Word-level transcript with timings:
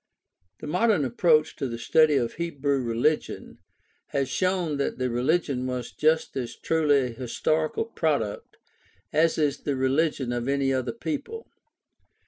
—The 0.61 0.65
modern 0.65 1.05
approach 1.05 1.55
to 1.57 1.67
the 1.67 1.77
study 1.77 2.15
of 2.15 2.33
Hebrew 2.33 2.83
rehgion 2.83 3.59
has 4.07 4.29
shown 4.29 4.77
that 4.77 4.97
that 4.97 5.11
rehgion 5.11 5.67
was 5.67 5.91
just 5.91 6.35
as 6.35 6.55
truly 6.55 6.97
a 7.01 7.07
historical 7.09 7.85
product 7.85 8.57
as 9.13 9.37
is 9.37 9.59
the 9.59 9.75
religion 9.75 10.33
of 10.33 10.47
any 10.47 10.73
other 10.73 10.91
people. 10.93 11.45